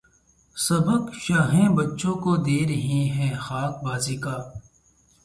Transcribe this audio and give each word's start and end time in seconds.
سبق 0.55 1.03
شاہیں 1.23 1.69
بچوں 1.77 2.15
کو 2.23 2.35
دے 2.45 2.59
رہے 2.69 3.01
ہیں 3.15 3.33
خاک 3.45 3.73
بازی 3.83 4.17
کا 4.23 4.35